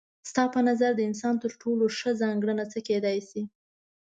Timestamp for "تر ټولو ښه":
1.43-2.11